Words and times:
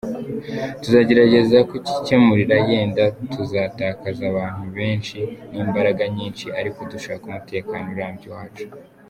Tuzagerageza 0.81 1.57
kukikemurira, 1.69 2.55
yenda 2.69 3.03
tuzatakaza 3.33 4.23
abantu 4.31 4.63
benshi 4.77 5.17
n’imbaraga 5.53 6.03
nyinshi 6.15 6.45
ariko 6.59 6.79
dushake 6.91 7.23
umutekano 7.25 7.87
urambye 7.93 8.25
iwacu. 8.29 8.65